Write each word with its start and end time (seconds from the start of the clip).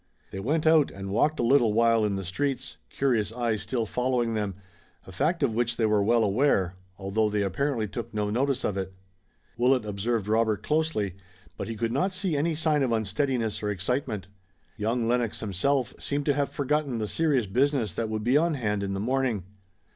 They 0.31 0.39
went 0.39 0.65
out 0.65 0.89
and 0.89 1.11
walked 1.11 1.39
a 1.39 1.43
little 1.43 1.73
while 1.73 2.03
in 2.03 2.15
the 2.15 2.23
streets, 2.23 2.77
curious 2.89 3.31
eyes 3.31 3.61
still 3.61 3.85
following 3.85 4.33
them, 4.33 4.55
a 5.05 5.11
fact 5.11 5.43
of 5.43 5.53
which 5.53 5.77
they 5.77 5.85
were 5.85 6.01
well 6.01 6.23
aware, 6.23 6.73
although 6.97 7.29
they 7.29 7.43
apparently 7.43 7.87
took 7.87 8.11
no 8.11 8.31
notice 8.31 8.63
of 8.63 8.77
it. 8.77 8.95
Willet 9.57 9.85
observed 9.85 10.27
Robert 10.27 10.63
closely, 10.63 11.13
but 11.55 11.67
he 11.67 11.75
could 11.75 11.91
not 11.91 12.15
see 12.15 12.35
any 12.35 12.55
sign 12.55 12.81
of 12.81 12.91
unsteadiness 12.91 13.61
or 13.61 13.69
excitement. 13.69 14.27
Young 14.75 15.07
Lennox 15.07 15.39
himself 15.39 15.93
seemed 15.99 16.25
to 16.25 16.33
have 16.33 16.49
forgotten 16.49 16.97
the 16.97 17.07
serious 17.07 17.45
business 17.45 17.93
that 17.93 18.09
would 18.09 18.23
be 18.23 18.37
on 18.37 18.55
hand 18.55 18.81
in 18.81 18.95
the 18.95 18.99
morning. 18.99 19.43